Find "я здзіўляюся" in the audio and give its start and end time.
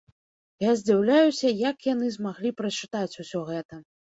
0.63-1.53